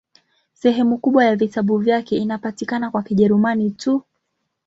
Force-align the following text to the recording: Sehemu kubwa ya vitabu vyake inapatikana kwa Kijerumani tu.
Sehemu 0.53 0.97
kubwa 0.97 1.25
ya 1.25 1.35
vitabu 1.35 1.77
vyake 1.77 2.17
inapatikana 2.17 2.91
kwa 2.91 3.03
Kijerumani 3.03 3.71
tu. 3.71 4.03